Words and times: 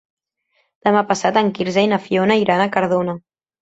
Demà 0.87 1.03
passat 1.13 1.39
en 1.43 1.53
Quirze 1.59 1.87
i 1.91 1.95
na 1.95 2.03
Fiona 2.09 2.43
iran 2.45 2.69
a 2.69 2.73
Cardona. 2.79 3.21